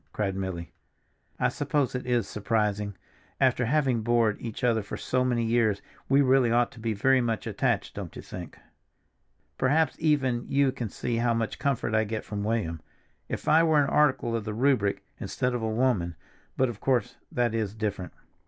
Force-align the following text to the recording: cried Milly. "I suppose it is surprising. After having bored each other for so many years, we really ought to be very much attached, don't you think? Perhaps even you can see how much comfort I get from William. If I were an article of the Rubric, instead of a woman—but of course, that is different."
cried 0.13 0.35
Milly. 0.35 0.71
"I 1.39 1.49
suppose 1.49 1.93
it 1.93 2.07
is 2.07 2.27
surprising. 2.27 2.95
After 3.39 3.65
having 3.67 4.01
bored 4.01 4.35
each 4.39 4.63
other 4.63 4.81
for 4.81 4.97
so 4.97 5.23
many 5.23 5.45
years, 5.45 5.79
we 6.09 6.23
really 6.23 6.49
ought 6.51 6.71
to 6.71 6.79
be 6.79 6.93
very 6.93 7.21
much 7.21 7.45
attached, 7.45 7.93
don't 7.93 8.15
you 8.15 8.23
think? 8.23 8.57
Perhaps 9.59 9.95
even 9.99 10.47
you 10.49 10.71
can 10.71 10.89
see 10.89 11.17
how 11.17 11.35
much 11.35 11.59
comfort 11.59 11.93
I 11.93 12.05
get 12.05 12.25
from 12.25 12.43
William. 12.43 12.81
If 13.29 13.47
I 13.47 13.61
were 13.61 13.79
an 13.83 13.91
article 13.91 14.35
of 14.35 14.43
the 14.43 14.55
Rubric, 14.55 15.03
instead 15.19 15.53
of 15.53 15.61
a 15.61 15.69
woman—but 15.69 16.67
of 16.67 16.79
course, 16.79 17.17
that 17.31 17.53
is 17.53 17.75
different." 17.75 18.13